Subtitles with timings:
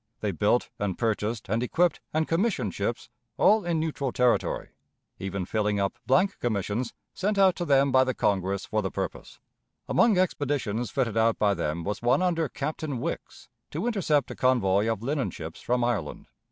[0.21, 3.07] They built, and purchased, and equipped, and commissioned ships,
[3.37, 4.69] all in neutral territory;
[5.19, 9.39] even filling up blank commissions sent out to them by the Congress for the purpose.
[9.87, 14.87] Among expeditions fitted out by them was one under Captain Wickes to intercept a convoy
[14.91, 16.25] of linen ships from Ireland.